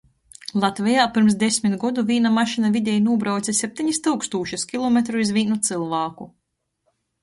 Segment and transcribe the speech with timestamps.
[0.61, 6.35] Latvejā pyrms desmit godu vīna mašyna videji nūbrauce septenis tyukstūšys kilometru iz vīnu cylvāku.